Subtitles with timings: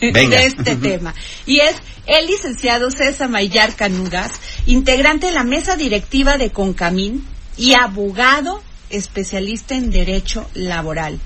[0.00, 0.38] Venga.
[0.38, 1.14] de este tema.
[1.46, 1.76] Y es
[2.06, 4.32] el licenciado César Mayar Canudas,
[4.66, 7.24] integrante de la mesa directiva de Concamín
[7.56, 11.18] y abogado especialista en derecho laboral.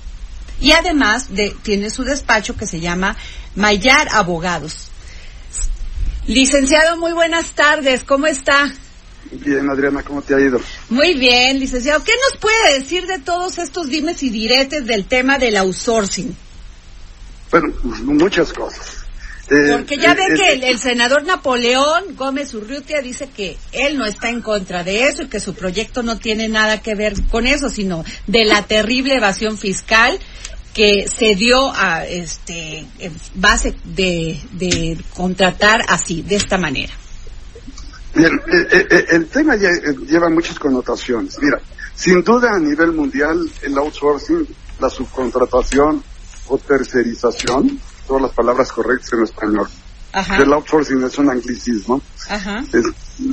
[0.59, 3.15] Y además de, tiene su despacho que se llama
[3.55, 4.89] Mayar Abogados.
[6.27, 8.03] Licenciado, muy buenas tardes.
[8.03, 8.71] ¿Cómo está?
[9.31, 10.59] Bien, Adriana, ¿cómo te ha ido?
[10.89, 12.03] Muy bien, licenciado.
[12.03, 16.35] ¿Qué nos puede decir de todos estos dimes y diretes del tema del outsourcing?
[17.53, 19.05] Bueno, muchas cosas.
[19.47, 23.57] Eh, Porque ya eh, ve eh, que el, el senador Napoleón Gómez Urrutia dice que
[23.71, 26.95] él no está en contra de eso y que su proyecto no tiene nada que
[26.95, 30.17] ver con eso, sino de la terrible evasión fiscal
[30.73, 36.93] que se dio a este en base de, de contratar así, de esta manera.
[38.15, 41.37] Bien, eh, eh, eh, el tema ya, eh, lleva muchas connotaciones.
[41.39, 41.59] Mira,
[41.93, 44.47] sin duda a nivel mundial el outsourcing,
[44.79, 46.03] la subcontratación
[46.47, 49.67] o tercerización, todas las palabras correctas en español.
[50.11, 50.37] Ajá.
[50.37, 52.01] El outsourcing es un anglicismo.
[52.29, 52.63] Ajá.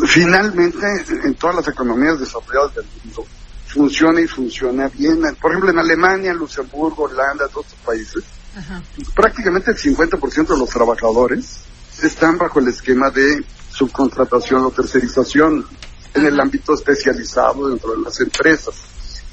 [0.07, 0.87] Finalmente,
[1.25, 3.27] en todas las economías desarrolladas del mundo,
[3.67, 5.21] funciona y funciona bien.
[5.41, 8.25] Por ejemplo, en Alemania, Luxemburgo, Holanda, todos estos países,
[8.57, 8.83] Ajá.
[9.15, 11.61] prácticamente el 50% de los trabajadores
[12.03, 15.67] están bajo el esquema de subcontratación o tercerización
[16.15, 18.75] en el ámbito especializado dentro de las empresas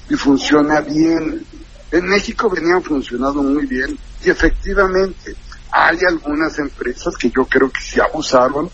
[0.09, 1.45] y funciona bien.
[1.91, 5.35] En México venían funcionando muy bien y efectivamente
[5.71, 8.69] hay algunas empresas que yo creo que se abusaron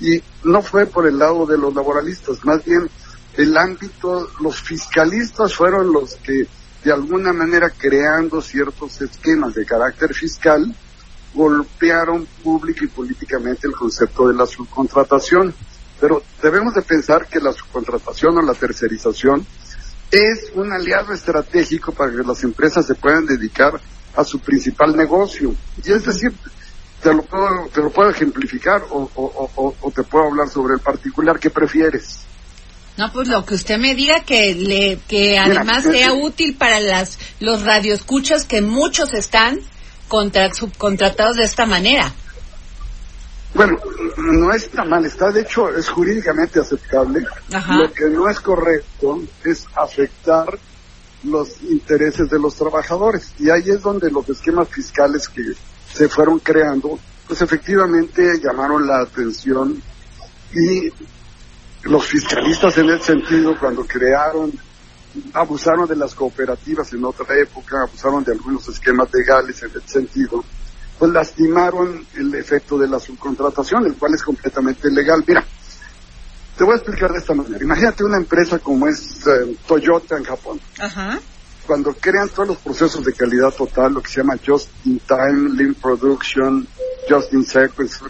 [0.00, 2.88] y no fue por el lado de los laboralistas, más bien
[3.34, 6.46] el ámbito, los fiscalistas fueron los que
[6.84, 10.74] de alguna manera creando ciertos esquemas de carácter fiscal
[11.34, 15.54] golpearon pública y políticamente el concepto de la subcontratación.
[16.00, 19.46] Pero debemos de pensar que la subcontratación o la tercerización
[20.10, 23.80] es un aliado estratégico para que las empresas se puedan dedicar
[24.16, 25.54] a su principal negocio.
[25.84, 26.32] Y es decir,
[27.02, 30.74] te lo puedo, te lo puedo ejemplificar o, o- o- o te puedo hablar sobre
[30.74, 32.20] el particular que prefieres.
[32.96, 37.18] No, pues lo que usted me diga que le que además sea útil para las
[37.38, 39.60] los radioescuchas que muchos están
[40.08, 42.12] contra, subcontratados de esta manera.
[43.54, 43.78] Bueno,
[44.18, 47.24] no está mal, está de hecho es jurídicamente aceptable.
[47.52, 47.76] Ajá.
[47.76, 50.58] Lo que no es correcto es afectar
[51.24, 53.32] los intereses de los trabajadores.
[53.38, 55.42] Y ahí es donde los esquemas fiscales que
[55.92, 59.82] se fueron creando, pues efectivamente llamaron la atención
[60.52, 60.92] y
[61.82, 64.52] los fiscalistas en ese sentido cuando crearon,
[65.32, 70.44] abusaron de las cooperativas en otra época, abusaron de algunos esquemas legales en ese sentido,
[70.98, 75.22] pues lastimaron el efecto de la subcontratación, el cual es completamente legal.
[75.26, 75.44] Mira,
[76.56, 77.62] te voy a explicar de esta manera.
[77.62, 80.60] Imagínate una empresa como es eh, Toyota en Japón.
[80.80, 81.18] Ajá.
[81.66, 85.54] Cuando crean todos los procesos de calidad total, lo que se llama Just in Time,
[85.54, 86.66] Lean Production,
[87.08, 88.00] Just in Sequence,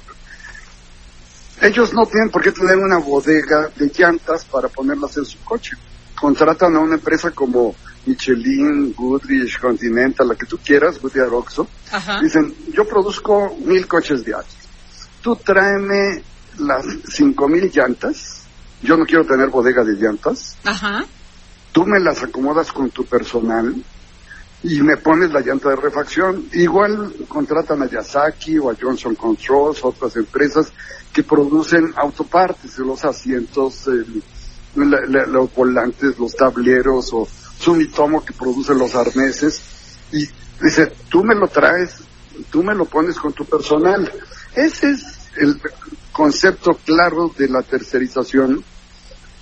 [1.61, 5.73] ellos no tienen por qué tener una bodega de llantas para ponerlas en su coche.
[6.21, 7.75] Contratan a una empresa como
[8.09, 11.29] Michelin, Goodrich, Continental, la que tú quieras, Goodyear.
[11.93, 12.21] Ajá.
[12.21, 14.55] Dicen, yo produzco mil coches diarios.
[15.23, 16.23] Tú tráeme
[16.59, 18.43] las cinco mil llantas.
[18.83, 20.57] Yo no quiero tener bodega de llantas.
[20.65, 21.05] Ajá.
[21.73, 23.75] Tú me las acomodas con tu personal
[24.63, 26.47] y me pones la llanta de refacción.
[26.53, 30.73] Igual contratan a Yasaki o a Johnson Controls, otras empresas
[31.13, 34.23] que producen autopartes, los asientos, el-
[34.75, 37.27] la- la- los volantes, los tableros o
[37.69, 39.61] Sumitomo que produce los arneses.
[40.11, 40.27] Y
[40.63, 41.97] dice, tú me lo traes,
[42.51, 44.11] tú me lo pones con tu personal.
[44.55, 45.03] Ese es
[45.37, 45.61] el
[46.11, 48.65] concepto claro de la tercerización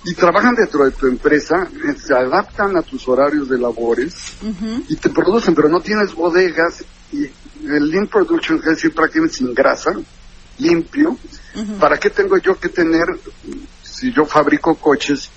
[0.03, 4.37] y trabajan dentro de tu empresa, se adaptan a tus horarios de labores
[4.89, 6.83] y te producen, pero no tienes bodegas
[7.13, 7.23] y
[7.65, 9.91] el lean production, es decir, prácticamente sin grasa,
[10.57, 11.17] limpio.
[11.79, 13.05] ¿Para qué tengo yo que tener,
[13.83, 15.29] si yo fabrico coches,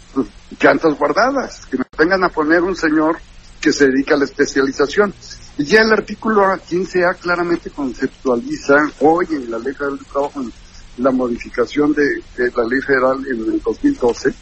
[0.60, 1.66] llantas guardadas?
[1.66, 3.18] Que me vengan a poner un señor
[3.60, 5.12] que se dedica a la especialización.
[5.58, 10.52] Y ya el artículo 15A claramente conceptualiza hoy en la Ley Federal de Trabajo, en
[10.98, 12.04] la modificación de,
[12.36, 14.32] de la Ley Federal en el 2012,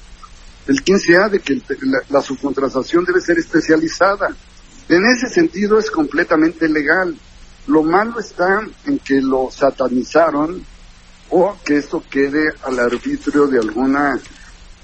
[0.69, 4.29] el 15A de que el- la, la subcontratación debe ser especializada.
[4.89, 7.17] En ese sentido es completamente legal.
[7.67, 10.65] Lo malo está en que lo satanizaron
[11.31, 14.19] o que esto quede al arbitrio de alguna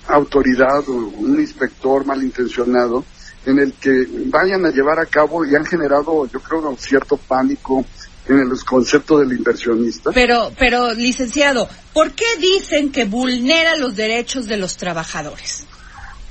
[0.09, 3.05] autoridad o un inspector malintencionado
[3.47, 7.17] en el que vayan a llevar a cabo y han generado, yo creo, un cierto
[7.17, 7.85] pánico
[8.27, 10.11] en el concepto del inversionista.
[10.13, 15.65] Pero, pero, licenciado, ¿por qué dicen que vulnera los derechos de los trabajadores?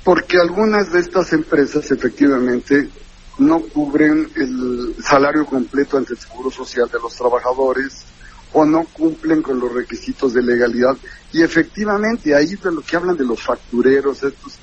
[0.04, 2.90] Porque algunas de estas empresas efectivamente
[3.38, 8.06] no cubren el salario completo ante el Seguro Social de los trabajadores
[8.54, 10.96] o no cumplen con los requisitos de legalidad.
[11.32, 14.60] Y efectivamente, ahí de lo que hablan de los factureros, estos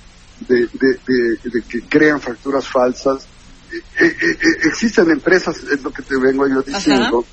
[0.48, 3.26] de, de, que crean facturas falsas.
[3.72, 7.24] Eh, eh, eh, existen empresas, es lo que te vengo yo diciendo,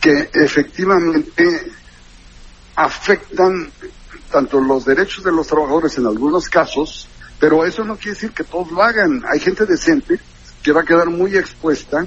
[0.00, 1.72] que efectivamente
[2.74, 3.70] afectan
[4.30, 7.08] tanto los derechos de los trabajadores en algunos casos,
[7.38, 9.22] pero eso no quiere decir que todos lo hagan.
[9.30, 10.18] Hay gente decente
[10.62, 12.06] que va a quedar muy expuesta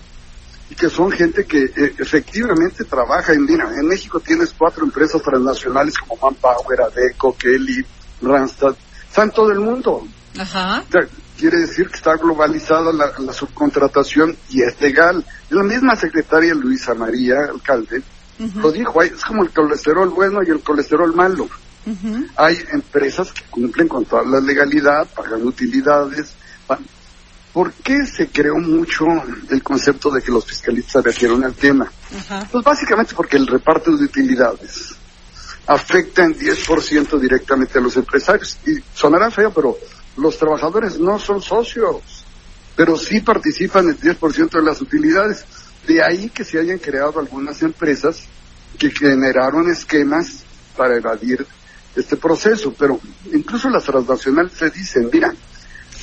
[0.70, 5.96] y que son gente que efectivamente trabaja en, mira, en México tienes cuatro empresas transnacionales
[5.98, 7.84] como Manpower, Adeco, Kelly,
[8.22, 8.76] Randstad,
[9.18, 10.08] en todo el mundo.
[10.38, 10.84] Ajá.
[11.38, 15.26] quiere decir que está globalizada la, subcontratación y es legal.
[15.50, 18.04] La misma secretaria Luisa María, alcalde,
[18.56, 21.50] lo dijo, es como el colesterol bueno y el colesterol malo.
[22.36, 26.34] Hay empresas que cumplen con toda la legalidad, pagan utilidades.
[27.60, 29.04] ¿Por qué se creó mucho
[29.50, 31.92] el concepto de que los fiscalistas se refieren al tema?
[32.50, 34.96] Pues básicamente porque el reparto de utilidades
[35.68, 38.58] afectan 10% directamente a los empresarios.
[38.66, 39.78] Y sonará feo, pero
[40.16, 42.24] los trabajadores no son socios,
[42.78, 45.44] pero sí participan en 10% de las utilidades.
[45.86, 48.24] De ahí que se hayan creado algunas empresas
[48.78, 50.46] que generaron esquemas
[50.78, 51.46] para evadir
[51.94, 53.02] este proceso, pero
[53.34, 55.34] incluso las transnacionales se dicen, mira,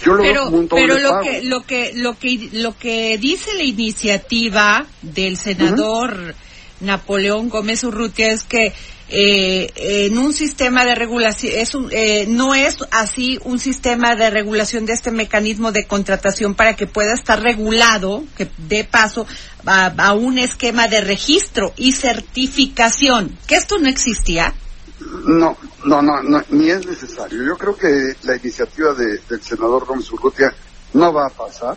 [0.04, 4.86] yo lo pero, pero lo que lo que lo que lo que dice la iniciativa
[5.02, 6.34] del senador
[6.80, 8.72] Napoleón Gómez Urrutia es que
[9.08, 14.84] eh, en un sistema de regulación, es eh, no es así un sistema de regulación
[14.84, 19.24] de este mecanismo de contratación para que pueda estar regulado, que dé paso
[19.64, 24.54] a, un esquema de registro y certificación, que esto no existía.
[24.98, 27.42] No, no, no, ni es necesario.
[27.42, 30.54] Yo creo que la iniciativa del senador Gómez Urrutia
[30.94, 31.76] no va a pasar.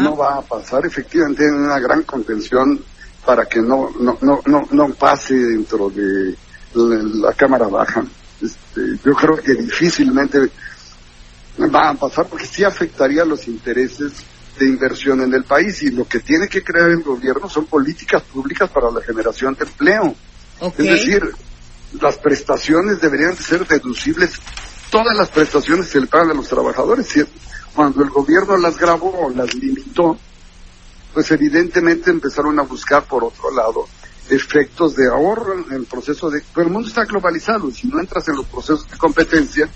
[0.00, 0.86] No va a pasar.
[0.86, 2.82] Efectivamente, hay una gran contención
[3.24, 6.34] para que no, no, no, no, no pase dentro de
[6.74, 8.02] la, Cámara Baja.
[8.40, 10.50] Este, yo creo que difícilmente
[11.74, 14.12] va a pasar porque sí afectaría los intereses
[14.58, 18.22] de inversión en el país y lo que tiene que crear el gobierno son políticas
[18.22, 20.14] públicas para la generación de empleo.
[20.60, 21.22] Es decir,
[22.00, 24.32] las prestaciones deberían ser deducibles,
[24.90, 27.08] todas las prestaciones se le pagan a los trabajadores.
[27.74, 30.18] Cuando el gobierno las grabó o las limitó,
[31.14, 33.86] pues evidentemente empezaron a buscar por otro lado
[34.28, 36.42] efectos de ahorro en el proceso de...
[36.54, 39.68] Pero el mundo está globalizado si no entras en los procesos de competencia,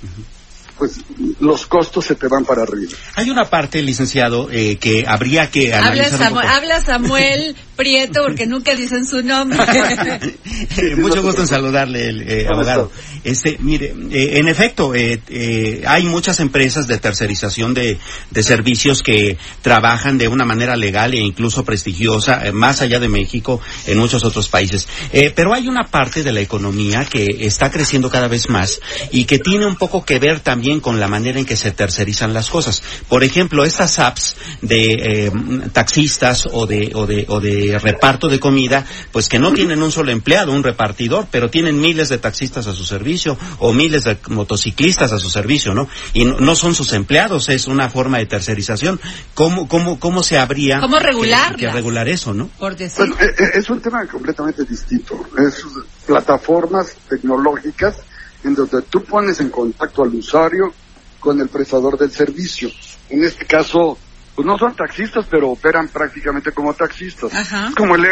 [0.79, 1.01] pues
[1.41, 2.93] los costos se te van para arriba.
[3.15, 9.07] Hay una parte, licenciado, eh, que habría que analizar habla Samuel, Prieto, porque nunca dicen
[9.07, 9.59] su nombre.
[10.97, 12.91] Mucho gusto en saludarle, el eh, abogado.
[13.25, 17.99] Este, mire, eh, en efecto, hay muchas empresas de tercerización de,
[18.43, 23.99] servicios que trabajan de una manera legal e incluso prestigiosa, más allá de México, en
[23.99, 24.87] muchos otros países.
[25.35, 29.39] pero hay una parte de la economía que está creciendo cada vez más y que
[29.39, 32.83] tiene un poco que ver también con la manera en que se tercerizan las cosas.
[33.09, 35.33] Por ejemplo, estas apps de eh,
[35.73, 39.91] taxistas o de, o, de, o de reparto de comida, pues que no tienen un
[39.91, 43.14] solo empleado, un repartidor, pero tienen miles de taxistas a su servicio
[43.59, 45.89] o miles de motociclistas a su servicio, ¿no?
[46.13, 49.01] Y no, son sus empleados, es una forma de tercerización.
[49.35, 52.49] ¿Cómo, cómo, cómo se habría ¿Cómo regular, que, regular eso, no?
[52.59, 53.07] Por decir.
[53.21, 55.21] Eh, eh, es un tema completamente distinto.
[55.39, 55.65] Es
[56.07, 57.97] plataformas tecnológicas
[58.45, 60.73] en donde tú pones en contacto al usuario
[61.19, 62.71] con el prestador del servicio.
[63.09, 63.99] En este caso,
[64.35, 67.33] pues no son taxistas, pero operan prácticamente como taxistas.
[67.77, 68.05] Como el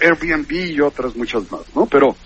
[0.00, 1.86] Airbnb y otras muchas más, ¿no?
[1.86, 2.16] Pero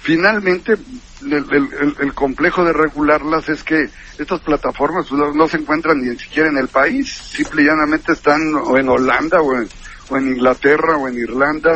[0.00, 0.74] finalmente
[1.22, 3.88] el, complejo de regularlas es que
[4.18, 8.40] estas plataformas pues, no, se encuentran ni siquiera en el país, simple y llanamente están
[8.54, 9.68] o en Holanda o en,
[10.10, 11.72] o en Inglaterra o en Irlanda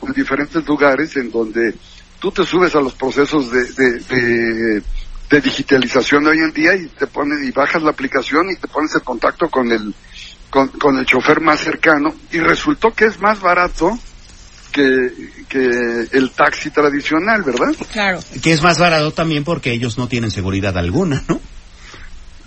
[0.00, 1.74] o en diferentes lugares en donde
[2.20, 4.82] tú te subes a los procesos de, de,
[5.30, 8.68] de, digitalización de hoy en día y te pones y bajas la aplicación y te
[8.68, 9.94] pones en contacto con el
[10.50, 12.14] con el chofer más cercano.
[12.30, 13.98] Y resultó que es más barato
[14.72, 15.12] que,
[15.48, 17.74] que el taxi tradicional, ¿verdad?
[17.92, 18.20] Claro.
[18.42, 21.40] Que es más barato también porque ellos no tienen seguridad alguna, ¿no?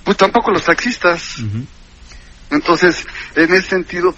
[0.03, 1.38] Pues tampoco los taxistas.
[2.51, 3.05] Entonces,
[3.36, 4.13] en ese sentido,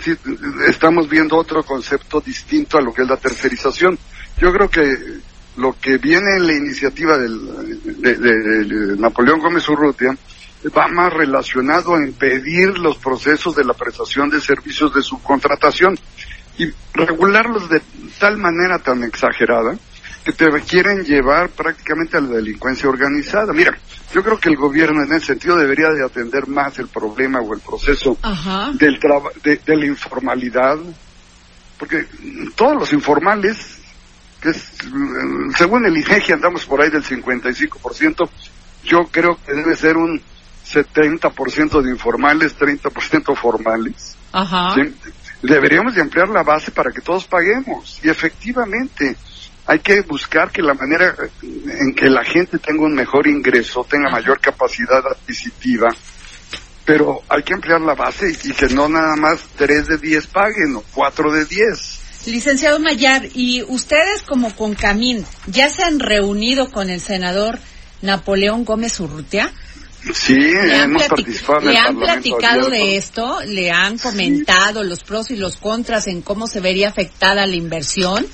[0.67, 3.97] estamos viendo otro concepto distinto a lo que es la tercerización.
[4.37, 4.97] Yo creo que
[5.57, 10.15] lo que viene en la iniciativa del, de, de Napoleón Gómez Urrutia
[10.75, 15.97] va más relacionado a impedir los procesos de la prestación de servicios de subcontratación
[16.57, 17.81] y regularlos de
[18.19, 19.77] tal manera tan exagerada
[20.27, 23.53] que te quieren llevar prácticamente a la delincuencia organizada.
[23.53, 23.77] Mira,
[24.13, 27.53] yo creo que el gobierno en ese sentido debería de atender más el problema o
[27.53, 28.17] el proceso
[28.73, 28.99] del
[29.43, 30.77] de, de la informalidad,
[31.79, 32.07] porque
[32.55, 33.77] todos los informales,
[34.41, 34.73] que es,
[35.57, 38.29] según el INEGI andamos por ahí del 55%,
[38.83, 40.21] yo creo que debe ser un
[40.69, 44.17] 70% de informales, 30% formales.
[44.33, 44.75] Ajá.
[45.41, 47.99] Deberíamos de ampliar la base para que todos paguemos.
[48.03, 49.15] Y efectivamente,
[49.65, 54.09] hay que buscar que la manera en que la gente tenga un mejor ingreso, tenga
[54.09, 55.89] mayor capacidad adquisitiva,
[56.85, 60.75] pero hay que ampliar la base y que no nada más 3 de 10 paguen
[60.77, 61.99] o 4 de 10.
[62.27, 67.59] Licenciado Mayar, ¿y ustedes como Concamín ya se han reunido con el senador
[68.01, 69.51] Napoleón Gómez Urrutia?
[70.13, 73.39] Sí, hemos participado ¿Le han platicado de esto?
[73.45, 78.25] ¿Le han comentado los pros y los contras en cómo se vería afectada la inversión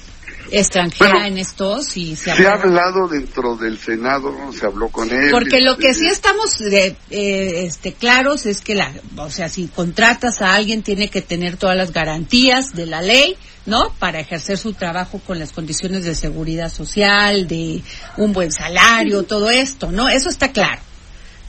[0.51, 1.81] extranjera en esto?
[1.81, 5.31] Si se, ha hablado dentro del Senado, se habló con él.
[5.31, 10.41] Porque lo que sí estamos eh, este, claros es que, la, o sea, si contratas
[10.41, 13.93] a alguien tiene que tener todas las garantías de la ley, ¿no?
[13.99, 17.81] Para ejercer su trabajo con las condiciones de seguridad social, de
[18.17, 20.09] un buen salario, todo esto, ¿no?
[20.09, 20.81] Eso está claro.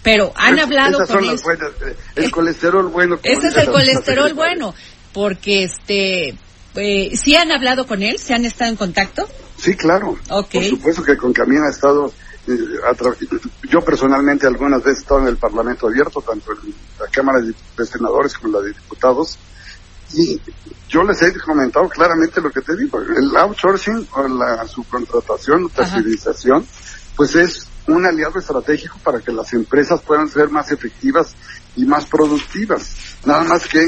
[0.04, 3.18] Pero han hablado con eh, el colesterol bueno.
[3.22, 4.74] Ese es el colesterol bueno,
[5.14, 6.36] porque este,
[6.74, 8.18] eh, ¿sí han hablado con él?
[8.18, 9.26] ¿Se han estado en contacto?
[9.56, 10.18] Sí, claro.
[10.28, 12.12] Por supuesto que con Camina ha estado,
[12.46, 12.58] eh,
[13.70, 17.86] yo personalmente algunas veces he estado en el Parlamento abierto, tanto en la Cámara de
[17.86, 19.38] Senadores como en la de Diputados,
[20.12, 20.38] y
[20.86, 26.66] yo les he comentado claramente lo que te digo, el outsourcing o la subcontratación, tercerización,
[27.16, 31.34] pues es un aliado estratégico para que las empresas puedan ser más efectivas
[31.76, 32.94] y más productivas.
[33.24, 33.84] Nada más que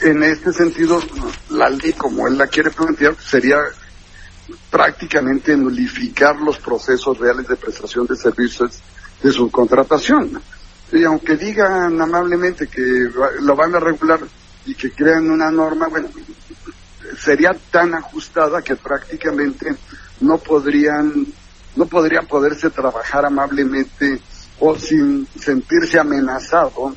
[0.00, 1.00] en este sentido,
[1.50, 3.58] la ley como él la quiere plantear sería
[4.70, 8.80] prácticamente nulificar los procesos reales de prestación de servicios
[9.22, 10.40] de subcontratación.
[10.92, 13.10] Y aunque digan amablemente que
[13.40, 14.20] lo van a regular
[14.64, 16.08] y que crean una norma, bueno,
[17.18, 19.76] sería tan ajustada que prácticamente
[20.20, 21.26] no podrían
[21.76, 24.20] no podría poderse trabajar amablemente
[24.60, 26.94] o sin sentirse amenazado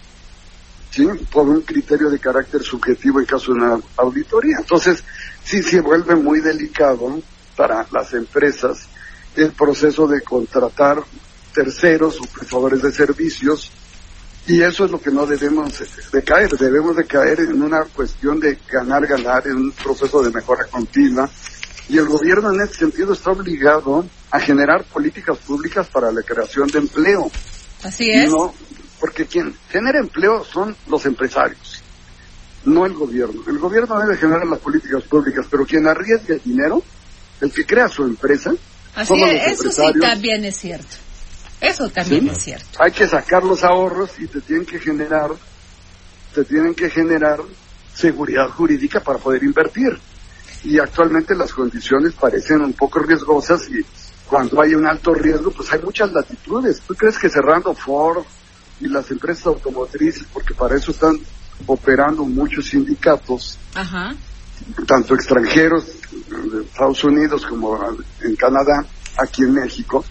[1.31, 4.57] por un criterio de carácter subjetivo en caso de una auditoría.
[4.59, 5.03] Entonces,
[5.43, 7.21] sí se vuelve muy delicado
[7.55, 8.87] para las empresas
[9.35, 11.01] el proceso de contratar
[11.53, 13.71] terceros o prestadores de servicios
[14.47, 18.39] y eso es lo que no debemos de caer, debemos de caer en una cuestión
[18.39, 21.29] de ganar, ganar, en un proceso de mejora continua
[21.91, 26.67] y el gobierno en ese sentido está obligado a generar políticas públicas para la creación
[26.67, 27.29] de empleo.
[27.83, 28.29] Así es.
[28.29, 28.53] No,
[28.99, 31.81] porque quien genera empleo son los empresarios,
[32.65, 33.41] no el gobierno.
[33.47, 36.81] El gobierno debe generar las políticas públicas, pero quien arriesga el dinero,
[37.41, 38.51] el que crea su empresa,
[38.95, 40.97] Así es, eso sí también es cierto.
[41.59, 42.65] Eso también es cierto.
[42.79, 45.31] Hay que sacar los ahorros y te tienen que generar,
[46.33, 47.39] te tienen que generar
[47.93, 49.99] seguridad jurídica para poder invertir
[50.63, 53.83] y actualmente las condiciones parecen un poco riesgosas y
[54.27, 56.81] cuando hay un alto riesgo, pues hay muchas latitudes.
[56.81, 58.23] ¿Tú crees que cerrando Ford
[58.79, 61.17] y las empresas automotrices, porque para eso están
[61.67, 63.57] operando muchos sindicatos,
[64.87, 65.85] tanto extranjeros
[66.29, 67.77] de Estados Unidos como
[68.21, 68.85] en Canadá,
[69.17, 70.03] aquí en México,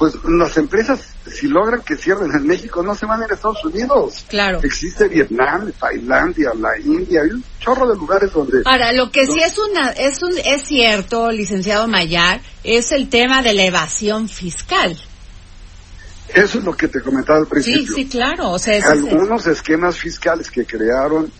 [0.00, 0.98] pues las empresas,
[1.30, 4.24] si logran que cierren en México, no se van a ir a Estados Unidos.
[4.30, 4.60] Claro.
[4.62, 8.62] Existe Vietnam, Tailandia, la India, hay un chorro de lugares donde...
[8.64, 13.42] Ahora, lo que sí es una, es un, es cierto, licenciado Mayar, es el tema
[13.42, 14.98] de la evasión fiscal.
[16.32, 17.94] Eso es lo que te comentaba al principio.
[17.94, 18.52] Sí, sí, claro.
[18.52, 21.30] O sea, Algunos esquemas fiscales que crearon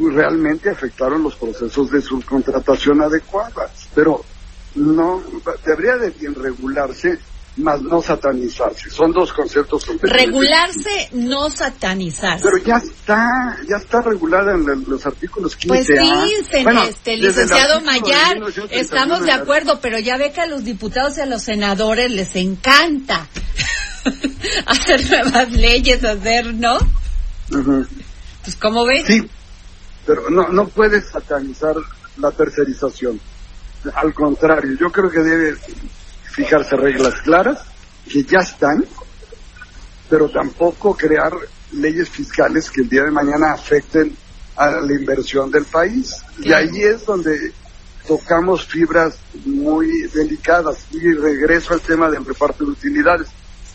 [0.00, 4.24] realmente afectaron los procesos de subcontratación adecuadas, pero
[4.74, 5.22] no
[5.64, 7.20] debería de bien regularse
[7.58, 8.90] más no satanizarse.
[8.90, 12.44] Son dos conceptos Regularse, no satanizarse.
[12.44, 13.26] Pero ya está,
[13.68, 18.38] ya está regulada en los artículos 15 Pues sí, este, licenciado Mayar,
[18.70, 22.34] estamos de acuerdo, pero ya ve que a los diputados y a los senadores les
[22.36, 23.26] encanta
[24.66, 26.78] hacer nuevas leyes, hacer, ¿no?
[27.48, 29.04] Pues, ¿cómo ves?
[29.06, 29.28] Sí,
[30.06, 31.74] pero no, no puedes satanizar
[32.18, 33.20] la tercerización.
[33.94, 35.56] Al contrario, yo creo que debe
[36.38, 37.58] fijarse reglas claras
[38.08, 38.84] que ya están,
[40.08, 41.32] pero tampoco crear
[41.72, 44.16] leyes fiscales que el día de mañana afecten
[44.54, 46.14] a la inversión del país.
[46.38, 47.52] Y ahí es donde
[48.06, 53.26] tocamos fibras muy delicadas y regreso al tema del reparto de utilidades.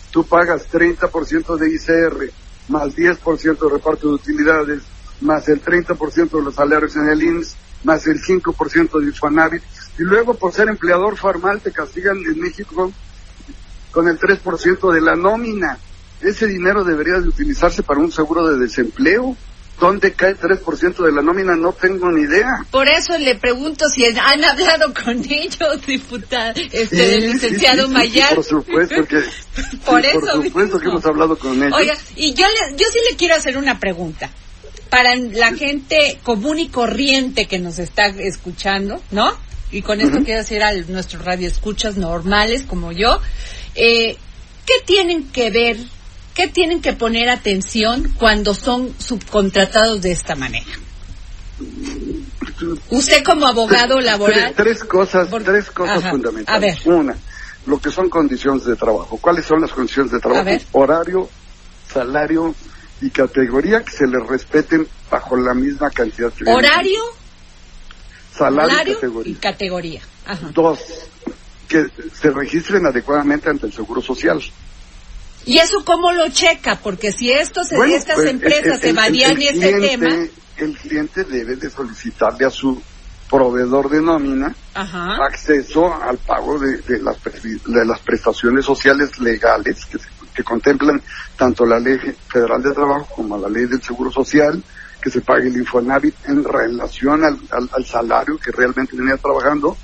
[0.09, 2.31] Tú pagas 30% de ICR
[2.69, 4.83] más 10% de reparto de utilidades
[5.19, 9.63] más el 30% de los salarios en el INS más el 5% de Infonavit
[9.97, 12.91] y luego por ser empleador formal te castigan en México
[13.91, 15.77] con el 3% de la nómina.
[16.21, 19.35] Ese dinero debería de utilizarse para un seguro de desempleo
[19.79, 21.55] ¿Dónde cae 3% de la nómina?
[21.55, 22.65] No tengo ni idea.
[22.71, 28.35] Por eso le pregunto si han hablado con ellos, diputado, este, licenciado Mayar.
[28.35, 29.23] por supuesto que,
[29.85, 31.77] por, eso por supuesto que hemos hablado con ellos.
[31.77, 34.29] Oiga, y yo, le, yo sí le quiero hacer una pregunta.
[34.89, 39.35] Para la gente común y corriente que nos está escuchando, ¿no?
[39.73, 43.19] Y con esto quiero decir a nuestros radioescuchas normales como yo,
[43.75, 44.17] eh,
[44.65, 45.77] ¿qué tienen que ver
[46.33, 50.65] ¿Qué tienen que poner atención cuando son subcontratados de esta manera?
[52.89, 54.53] Usted como abogado laboral.
[54.55, 56.85] Tres, cosas, tres cosas fundamentales.
[56.85, 57.15] Una,
[57.67, 59.17] lo que son condiciones de trabajo.
[59.21, 60.49] ¿Cuáles son las condiciones de trabajo?
[60.71, 61.29] Horario,
[61.93, 62.55] salario
[63.01, 66.33] y categoría que se les respeten bajo la misma cantidad.
[66.33, 67.03] De Horario,
[68.35, 70.01] salario, y categoría.
[70.53, 70.79] Dos,
[71.67, 74.41] que se registren adecuadamente ante el Seguro Social.
[75.45, 76.79] ¿Y eso cómo lo checa?
[76.81, 80.09] Porque si esto se, estas pues, empresas se evadían ese tema...
[80.55, 82.79] El cliente debe de solicitarle a su
[83.29, 89.97] proveedor de nómina acceso al pago de, las, de las prestaciones sociales legales que,
[90.33, 91.01] que contemplan
[91.35, 91.97] tanto la Ley
[92.31, 94.61] Federal de Trabajo como la Ley del Seguro Social,
[95.03, 99.75] que se pague el Infonavit en relación al, al salario que realmente venía trabajando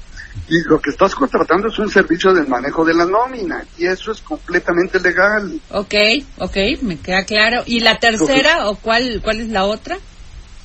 [0.48, 4.12] y lo que estás contratando es un servicio de manejo de la nómina y eso
[4.12, 5.60] es completamente legal.
[5.72, 5.94] Ok,
[6.38, 7.64] ok, me queda claro.
[7.66, 9.98] ¿Y la tercera o cuál, cuál es la otra?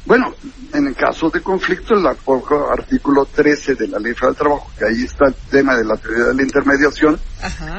[0.06, 0.34] Bueno,
[0.72, 4.84] en el caso de conflicto, el artículo 13 de la Ley Federal del Trabajo, que
[4.84, 7.18] ahí está el tema de la teoría de la intermediación,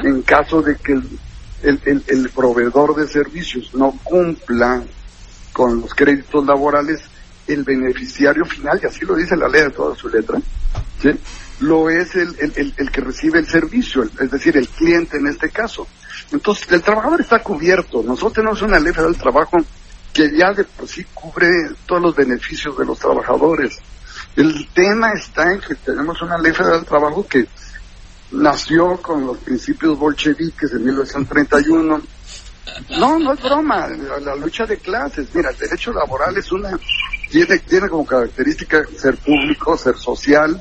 [0.02, 4.82] en caso de que el, el, el proveedor de servicios no cumpla
[5.56, 7.00] con los créditos laborales,
[7.46, 10.38] el beneficiario final, y así lo dice la ley de toda su letra,
[11.60, 15.48] lo es el, el, el, que recibe el servicio, es decir, el cliente en este
[15.48, 15.88] caso.
[16.30, 18.02] Entonces, el trabajador está cubierto.
[18.02, 19.56] Nosotros tenemos una ley federal del trabajo
[20.12, 21.48] que ya de por sí cubre
[21.86, 23.78] todos los beneficios de los trabajadores.
[24.36, 27.46] El tema está en que tenemos una ley federal del trabajo que
[28.32, 32.02] nació con los principios bolcheviques de 1931.
[32.98, 35.28] No, no es broma, la, lucha de clases.
[35.34, 36.78] Mira, el derecho laboral es una,
[37.30, 40.60] tiene, tiene como característica ser público, ser social,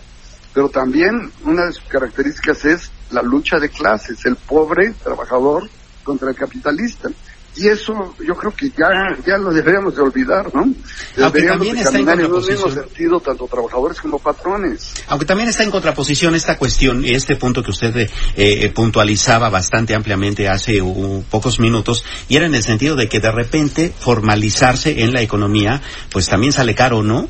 [0.54, 5.70] pero también una de sus características es la lucha de clases, el pobre trabajador
[6.04, 7.10] contra el capitalista.
[7.58, 10.74] Y eso yo creo que ya, ya lo deberíamos de olvidar, ¿no?
[11.16, 14.94] Deberíamos de caminar en, un mismo sentido, tanto trabajadores como patrones.
[15.08, 19.96] Aunque también está en contraposición esta cuestión, este punto que usted eh, eh, puntualizaba bastante
[19.96, 20.82] ampliamente hace
[21.30, 25.82] pocos minutos, y era en el sentido de que de repente formalizarse en la economía,
[26.12, 27.30] pues también sale caro, ¿no?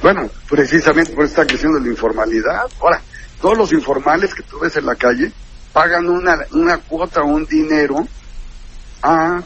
[0.00, 2.62] Bueno, precisamente por esta cuestión de la informalidad.
[2.80, 3.02] Ahora,
[3.38, 5.30] todos los informales que tú ves en la calle
[5.74, 8.08] pagan una, una cuota o un dinero
[9.02, 9.42] a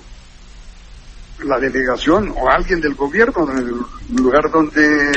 [1.44, 5.12] la delegación o a alguien del gobierno en el lugar donde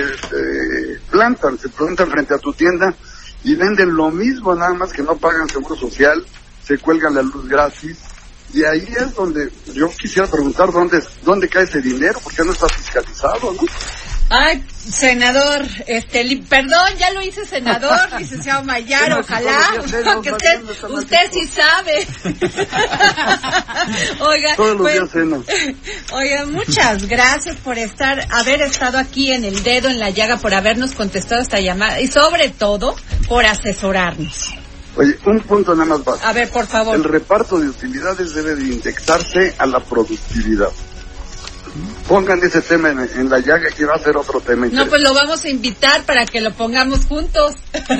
[1.10, 2.93] plantan, se plantan frente a tu tienda
[3.43, 6.26] y venden lo mismo, nada más que no pagan seguro social,
[6.63, 7.97] se cuelgan la luz gratis.
[8.54, 12.67] Y ahí es donde yo quisiera preguntar dónde, dónde cae ese dinero, porque no está
[12.69, 13.62] fiscalizado, ¿no?
[14.29, 14.61] Ay,
[14.91, 19.71] senador, este, perdón, ya lo hice senador, licenciado Mayar, ojalá,
[20.21, 22.05] que usted, usted sí sabe.
[24.19, 25.01] oiga, pues,
[26.11, 30.53] oiga, muchas gracias por estar, haber estado aquí en el dedo en la llaga, por
[30.53, 32.97] habernos contestado esta llamada y sobre todo
[33.29, 34.55] por asesorarnos.
[34.97, 36.27] Oye, un punto nada más básico.
[36.27, 36.95] A ver, por favor.
[36.95, 40.71] El reparto de utilidades debe de indexarse a la productividad
[42.07, 44.67] pongan ese tema en, la llaga que va a ser otro tema.
[44.71, 47.55] No, pues lo vamos a invitar para que lo pongamos juntos.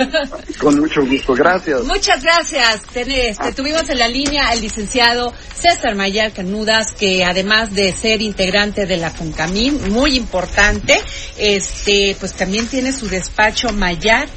[0.60, 1.84] Con mucho gusto, gracias.
[1.84, 2.82] Muchas gracias.
[2.94, 3.52] Este, ah.
[3.52, 8.98] Tuvimos en la línea al licenciado César Mayar Canudas, que además de ser integrante de
[8.98, 11.00] la CONCAMIN, muy importante,
[11.38, 14.28] este, pues también tiene su despacho Mayar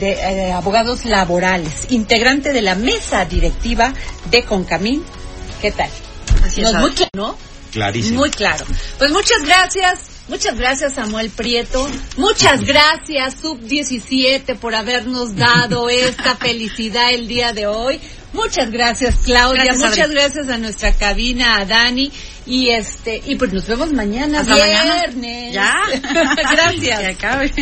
[0.00, 3.92] de eh, abogados laborales, integrante de la mesa directiva
[4.30, 5.02] de CONCAMIN.
[5.60, 5.90] ¿Qué tal?
[6.44, 6.72] Así es,
[7.14, 7.51] ¿no?
[7.72, 8.20] Clarísimo.
[8.20, 8.64] Muy claro.
[8.98, 10.12] Pues muchas gracias.
[10.28, 17.52] Muchas gracias Samuel Prieto, muchas gracias Sub 17 por habernos dado esta felicidad el día
[17.52, 18.00] de hoy.
[18.32, 22.10] Muchas gracias Claudia, muchas gracias a nuestra cabina, a Dani
[22.46, 25.52] y este y pues nos vemos mañana viernes.
[25.52, 25.74] Ya.
[26.52, 27.04] gracias.
[27.04, 27.52] Acabe.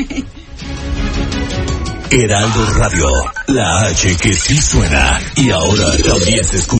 [2.11, 3.07] Heraldo Radio,
[3.49, 6.80] la H que sí suena y ahora también se escucha.